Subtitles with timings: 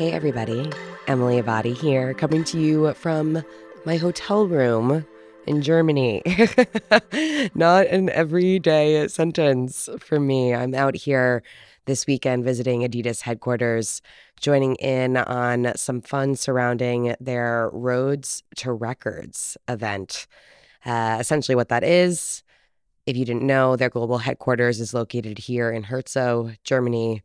[0.00, 0.72] Hey, everybody.
[1.08, 3.44] Emily Abbate here, coming to you from
[3.84, 5.04] my hotel room
[5.46, 6.22] in Germany.
[7.54, 10.54] Not an everyday sentence for me.
[10.54, 11.42] I'm out here
[11.84, 14.00] this weekend visiting Adidas headquarters,
[14.40, 20.26] joining in on some fun surrounding their Roads to Records event.
[20.86, 22.42] Uh, essentially, what that is,
[23.04, 27.22] if you didn't know, their global headquarters is located here in Herzog, Germany.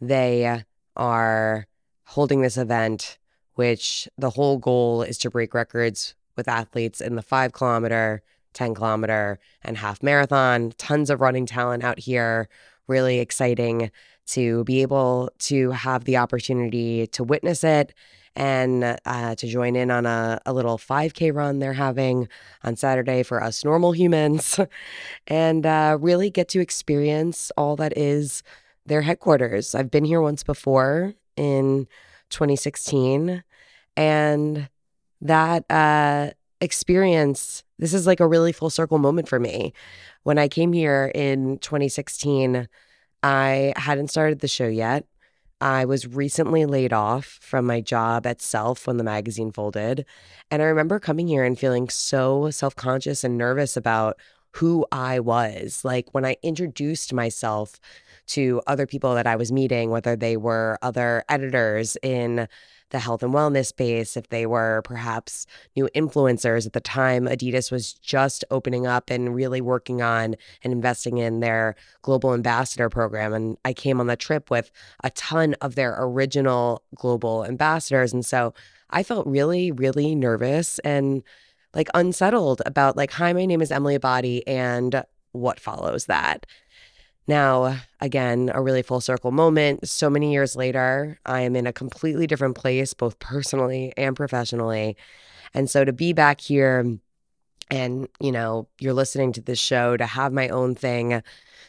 [0.00, 0.62] They
[0.96, 1.66] are
[2.04, 3.18] holding this event,
[3.54, 8.22] which the whole goal is to break records with athletes in the five kilometer,
[8.52, 10.72] 10 kilometer, and half marathon.
[10.78, 12.48] Tons of running talent out here.
[12.86, 13.90] Really exciting
[14.26, 17.94] to be able to have the opportunity to witness it
[18.36, 22.28] and uh, to join in on a, a little 5K run they're having
[22.64, 24.58] on Saturday for us normal humans
[25.28, 28.42] and uh, really get to experience all that is
[28.86, 29.74] their headquarters.
[29.74, 31.86] I've been here once before in
[32.30, 33.42] 2016.
[33.96, 34.68] And
[35.20, 39.72] that uh, experience, this is like a really full circle moment for me.
[40.22, 42.68] When I came here in 2016,
[43.22, 45.06] I hadn't started the show yet.
[45.60, 50.04] I was recently laid off from my job at Self when the magazine folded.
[50.50, 54.18] And I remember coming here and feeling so self conscious and nervous about
[54.52, 55.84] who I was.
[55.84, 57.80] Like when I introduced myself
[58.26, 62.48] to other people that I was meeting, whether they were other editors in
[62.90, 67.72] the health and wellness space, if they were perhaps new influencers at the time, Adidas
[67.72, 73.32] was just opening up and really working on and investing in their global ambassador program.
[73.32, 74.70] And I came on the trip with
[75.02, 78.12] a ton of their original global ambassadors.
[78.12, 78.54] And so
[78.90, 81.22] I felt really, really nervous and
[81.74, 86.46] like unsettled about like, hi, my name is Emily Abbate and what follows that.
[87.26, 89.88] Now, again, a really full circle moment.
[89.88, 94.96] So many years later, I am in a completely different place, both personally and professionally.
[95.54, 96.98] And so to be back here
[97.70, 101.22] and, you know, you're listening to this show, to have my own thing,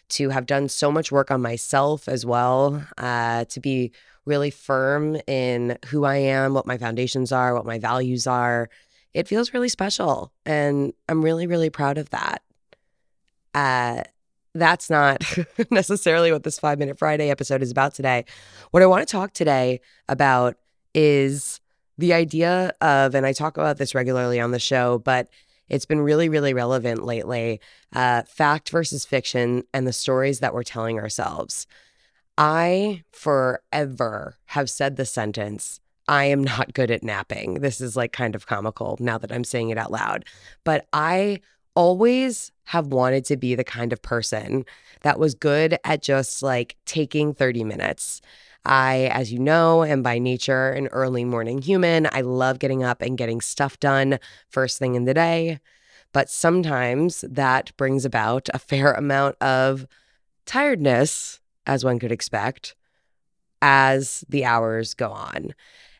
[0.09, 3.91] to have done so much work on myself as well, uh, to be
[4.25, 8.69] really firm in who I am, what my foundations are, what my values are,
[9.13, 10.33] it feels really special.
[10.45, 12.41] And I'm really, really proud of that.
[13.53, 14.03] Uh,
[14.55, 15.21] that's not
[15.71, 18.25] necessarily what this five minute Friday episode is about today.
[18.71, 20.55] What I want to talk today about
[20.93, 21.59] is
[21.97, 25.29] the idea of, and I talk about this regularly on the show, but
[25.69, 27.59] it's been really, really relevant lately
[27.93, 31.67] uh, fact versus fiction and the stories that we're telling ourselves.
[32.37, 37.55] I forever have said the sentence, I am not good at napping.
[37.55, 40.25] This is like kind of comical now that I'm saying it out loud.
[40.63, 41.39] But I
[41.75, 44.65] always have wanted to be the kind of person
[45.01, 48.21] that was good at just like taking 30 minutes.
[48.65, 52.07] I, as you know, am by nature an early morning human.
[52.11, 54.17] I love getting up and getting stuff done
[54.49, 55.59] first thing in the day.
[56.13, 59.85] But sometimes that brings about a fair amount of
[60.45, 62.75] tiredness, as one could expect,
[63.61, 65.53] as the hours go on.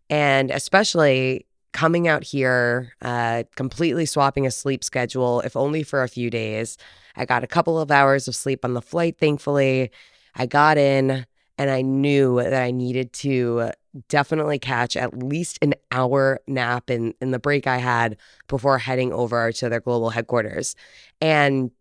[0.10, 6.08] And especially coming out here, uh, completely swapping a sleep schedule, if only for a
[6.08, 6.78] few days.
[7.18, 9.92] I got a couple of hours of sleep on the flight, thankfully.
[10.36, 11.26] I got in
[11.58, 13.72] and I knew that I needed to
[14.08, 18.16] definitely catch at least an hour nap in, in the break I had
[18.48, 20.78] before heading over to their global headquarters.
[21.20, 21.72] And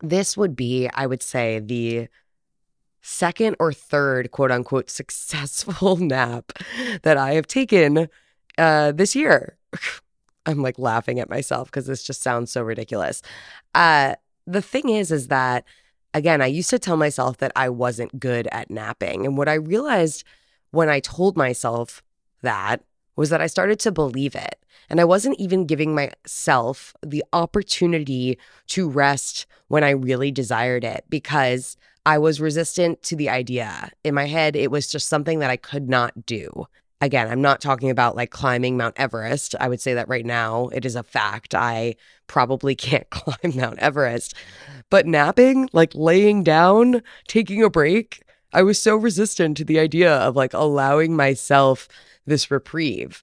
[0.00, 2.08] this would be, I would say, the
[3.00, 6.52] second or third quote unquote successful nap
[7.02, 8.08] that I have taken
[8.60, 9.56] uh, this year.
[10.46, 13.22] I'm like laughing at myself because this just sounds so ridiculous.
[13.74, 14.14] Uh,
[14.46, 15.64] the thing is, is that
[16.14, 19.26] again, I used to tell myself that I wasn't good at napping.
[19.26, 20.24] And what I realized
[20.70, 22.02] when I told myself
[22.42, 22.82] that
[23.16, 24.56] was that I started to believe it.
[24.88, 31.04] And I wasn't even giving myself the opportunity to rest when I really desired it
[31.08, 33.90] because I was resistant to the idea.
[34.04, 36.66] In my head, it was just something that I could not do.
[37.02, 39.54] Again, I'm not talking about like climbing Mount Everest.
[39.58, 41.54] I would say that right now it is a fact.
[41.54, 44.34] I probably can't climb Mount Everest.
[44.90, 50.12] But napping, like laying down, taking a break, I was so resistant to the idea
[50.12, 51.88] of like allowing myself
[52.26, 53.22] this reprieve.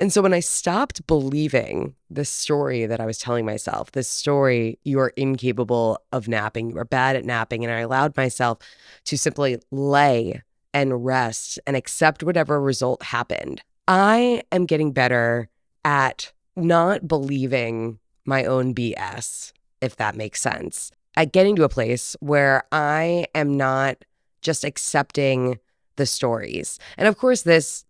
[0.00, 4.78] And so when I stopped believing this story that I was telling myself, this story,
[4.84, 8.58] you are incapable of napping, you are bad at napping, and I allowed myself
[9.04, 10.42] to simply lay
[10.74, 15.48] and rest and accept whatever result happened, I am getting better
[15.84, 20.92] at not believing my own BS, if that makes sense.
[21.16, 24.04] At getting to a place where I am not
[24.40, 25.58] just accepting
[25.96, 26.78] the stories.
[26.96, 27.84] And of course, this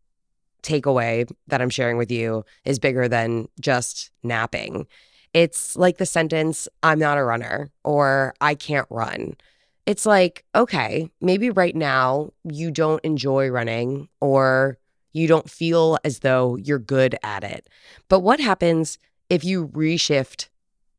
[0.63, 4.87] takeaway that I'm sharing with you is bigger than just napping.
[5.35, 9.37] It's like the sentence, I'm not a runner or I can't run.
[9.85, 14.79] It's like, okay, maybe right now you don't enjoy running or
[15.13, 17.69] you don't feel as though you're good at it.
[18.09, 18.99] But what happens
[19.29, 20.49] if you reshift,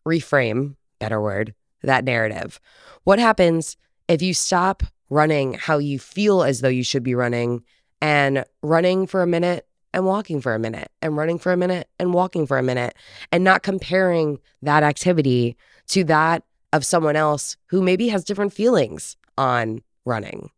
[0.06, 2.60] reframe, better word, that narrative?
[3.04, 3.78] What happens
[4.08, 7.64] if you stop running how you feel as though you should be running
[8.02, 11.88] and running for a minute and walking for a minute and running for a minute
[12.00, 12.96] and walking for a minute
[13.32, 15.56] and not comparing that activity
[15.88, 20.50] to that of someone else who maybe has different feelings on running.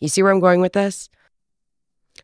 [0.00, 1.08] You see where I'm going with this?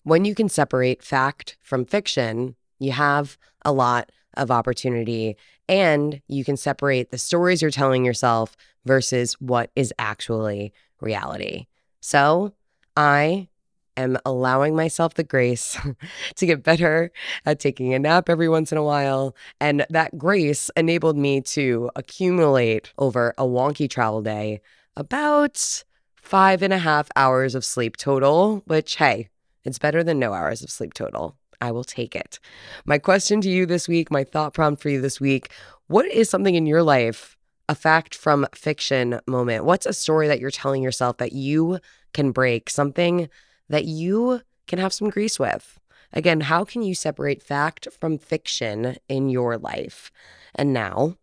[0.03, 5.37] When you can separate fact from fiction, you have a lot of opportunity
[5.69, 11.67] and you can separate the stories you're telling yourself versus what is actually reality.
[12.01, 12.53] So
[12.97, 13.49] I
[13.97, 15.79] am allowing myself the grace
[16.37, 17.11] to get better
[17.47, 19.35] at taking a nap every once in a while.
[19.61, 24.61] And that grace enabled me to accumulate over a wonky travel day
[24.97, 25.85] about
[26.17, 29.29] five and a half hours of sleep total, which, hey,
[29.65, 31.37] it's better than no hours of sleep total.
[31.61, 32.39] I will take it.
[32.85, 35.51] My question to you this week, my thought prompt for you this week
[35.87, 37.37] what is something in your life,
[37.69, 39.67] a fact from fiction moment?
[39.67, 41.79] What's a story that you're telling yourself that you
[42.15, 42.71] can break?
[42.71, 43.29] Something
[43.69, 45.79] that you can have some grease with.
[46.13, 50.13] Again, how can you separate fact from fiction in your life?
[50.55, 51.17] And now,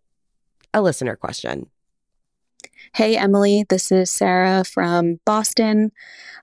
[0.73, 1.69] a listener question.
[2.93, 5.91] Hey, Emily, this is Sarah from Boston.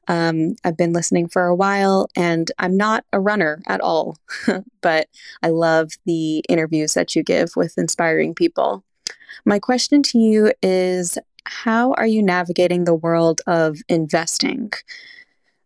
[0.09, 4.17] Um, I've been listening for a while and I'm not a runner at all,
[4.81, 5.09] but
[5.43, 8.83] I love the interviews that you give with inspiring people.
[9.45, 14.73] My question to you is How are you navigating the world of investing?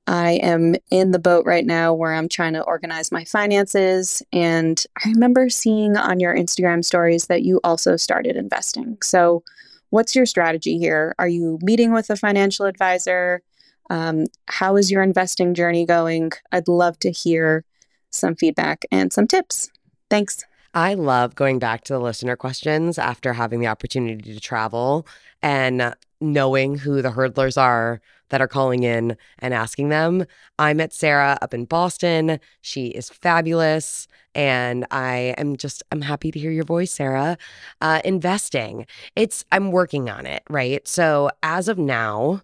[0.07, 4.23] I am in the boat right now where I'm trying to organize my finances.
[4.33, 8.99] And I remember seeing on your Instagram stories that you also started investing.
[9.03, 9.45] So,
[9.91, 11.15] what's your strategy here?
[11.19, 13.43] Are you meeting with a financial advisor?
[13.91, 16.33] Um, how is your investing journey going?
[16.51, 17.65] I'd love to hear
[18.11, 19.71] some feedback and some tips.
[20.11, 20.45] Thanks.
[20.75, 25.07] I love going back to the listener questions after having the opportunity to travel
[25.43, 30.25] and knowing who the hurdlers are that are calling in and asking them.
[30.59, 32.41] I met Sarah up in Boston.
[32.63, 34.09] She is fabulous.
[34.35, 37.37] And I am just, I'm happy to hear your voice, Sarah.
[37.83, 40.87] Uh, investing, it's, I'm working on it, right?
[40.89, 42.41] So as of now,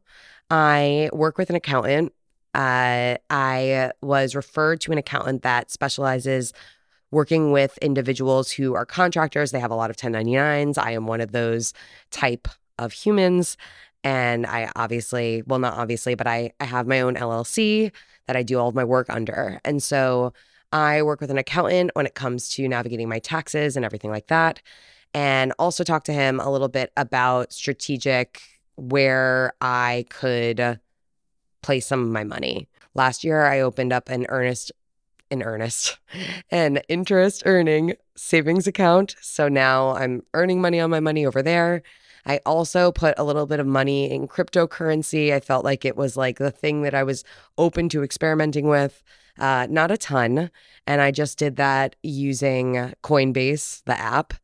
[0.51, 2.13] I work with an accountant.
[2.55, 6.53] Uh, I was referred to an accountant that specializes
[7.11, 9.51] working with individuals who are contractors.
[9.51, 10.77] They have a lot of 1099s.
[10.77, 11.73] I am one of those
[12.11, 12.49] type
[12.79, 13.57] of humans.
[14.05, 17.93] And I obviously, well, not obviously, but I, I have my own LLC
[18.27, 19.61] that I do all of my work under.
[19.65, 20.33] And so
[20.73, 24.29] I work with an accountant when it comes to navigating my taxes and everything like
[24.29, 24.61] that.
[25.15, 28.41] And also talk to him a little bit about strategic
[28.77, 30.79] where I could
[31.63, 32.69] place some of my money.
[32.95, 34.73] Last year, I opened up an earnest,
[35.31, 35.99] an earnest,
[36.50, 39.17] an interest earning savings account.
[39.21, 41.83] So now I'm earning money on my money over there.
[42.27, 45.33] I also put a little bit of money in cryptocurrency.
[45.33, 47.25] I felt like it was like the thing that I was
[47.57, 49.03] open to experimenting with.
[49.39, 50.51] Uh, not a ton.
[50.87, 54.35] And I just did that using Coinbase, the app.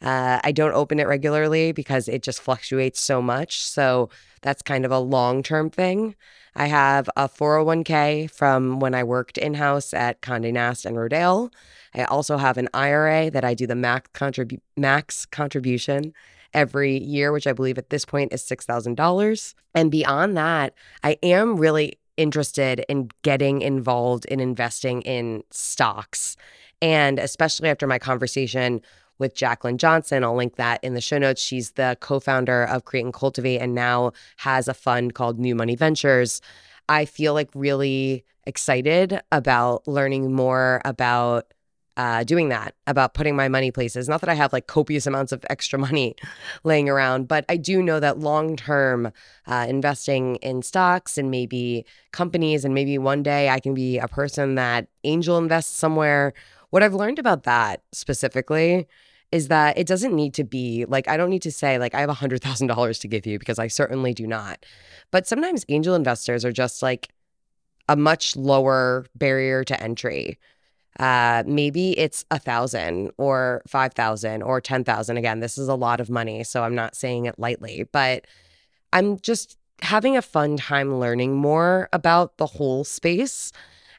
[0.00, 3.60] Uh, I don't open it regularly because it just fluctuates so much.
[3.60, 4.10] So
[4.42, 6.14] that's kind of a long term thing.
[6.54, 11.52] I have a 401k from when I worked in house at Conde Nast and Rodale.
[11.94, 16.14] I also have an IRA that I do the max, contribu- max contribution
[16.54, 19.54] every year, which I believe at this point is $6,000.
[19.74, 26.36] And beyond that, I am really interested in getting involved in investing in stocks.
[26.82, 28.82] And especially after my conversation
[29.18, 31.42] with Jaclyn Johnson, I'll link that in the show notes.
[31.42, 35.54] She's the co founder of Create and Cultivate and now has a fund called New
[35.54, 36.40] Money Ventures.
[36.88, 41.52] I feel like really excited about learning more about
[41.98, 44.08] uh, doing that about putting my money places.
[44.08, 46.14] Not that I have like copious amounts of extra money
[46.62, 49.12] laying around, but I do know that long term
[49.46, 54.06] uh, investing in stocks and maybe companies, and maybe one day I can be a
[54.06, 56.32] person that angel invests somewhere.
[56.70, 58.86] What I've learned about that specifically
[59.32, 62.00] is that it doesn't need to be like, I don't need to say, like, I
[62.00, 64.64] have $100,000 to give you because I certainly do not.
[65.10, 67.08] But sometimes angel investors are just like
[67.88, 70.38] a much lower barrier to entry
[70.98, 75.16] uh, maybe it's a thousand or five thousand or ten thousand.
[75.16, 78.26] Again, this is a lot of money, so I'm not saying it lightly, but
[78.92, 83.52] I'm just having a fun time learning more about the whole space.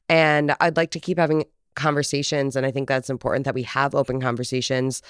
[0.10, 2.56] And I'd like to keep having conversations.
[2.56, 5.02] And I think that's important that we have open conversations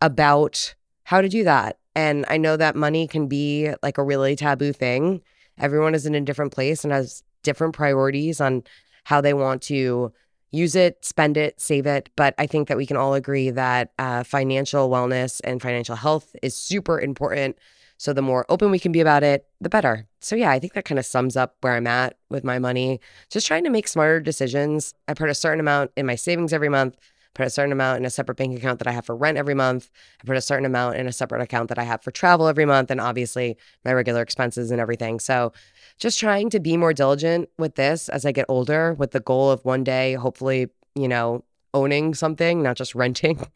[0.00, 0.74] about
[1.04, 1.78] how to do that.
[1.94, 5.22] And I know that money can be like a really taboo thing.
[5.58, 8.64] Everyone is in a different place and has different priorities on
[9.04, 10.12] how they want to
[10.52, 12.10] use it, spend it, save it.
[12.14, 16.36] But I think that we can all agree that uh, financial wellness and financial health
[16.42, 17.58] is super important.
[17.96, 20.06] So the more open we can be about it, the better.
[20.20, 23.00] So yeah, I think that kind of sums up where I'm at with my money.
[23.30, 24.94] Just trying to make smarter decisions.
[25.08, 26.96] I put a certain amount in my savings every month
[27.34, 29.54] put a certain amount in a separate bank account that I have for rent every
[29.54, 29.90] month.
[30.20, 32.64] I put a certain amount in a separate account that I have for travel every
[32.64, 35.20] month, and obviously my regular expenses and everything.
[35.20, 35.52] So,
[35.98, 39.50] just trying to be more diligent with this as I get older, with the goal
[39.50, 43.46] of one day, hopefully, you know, owning something, not just renting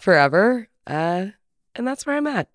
[0.00, 0.68] forever.
[0.86, 1.26] Uh,
[1.74, 2.48] and that's where I'm at.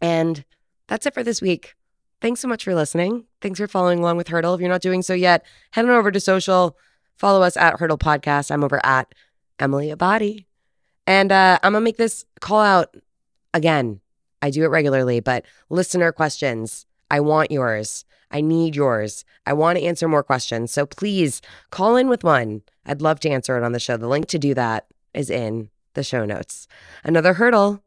[0.00, 0.44] And
[0.86, 1.74] that's it for this week.
[2.20, 3.24] Thanks so much for listening.
[3.40, 4.54] Thanks for following along with Hurdle.
[4.54, 6.76] If you're not doing so yet, head on over to social.
[7.16, 8.50] Follow us at Hurdle Podcast.
[8.50, 9.14] I'm over at
[9.58, 10.46] Emily Abbate.
[11.06, 12.96] And uh, I'm going to make this call out
[13.54, 14.00] again.
[14.42, 16.86] I do it regularly, but listener questions.
[17.10, 18.04] I want yours.
[18.30, 19.24] I need yours.
[19.46, 20.72] I want to answer more questions.
[20.72, 22.62] So please call in with one.
[22.84, 23.96] I'd love to answer it on the show.
[23.96, 26.66] The link to do that is in the show notes.
[27.04, 27.82] Another hurdle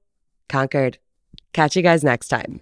[0.47, 0.97] conquered.
[1.53, 2.61] Catch you guys next time.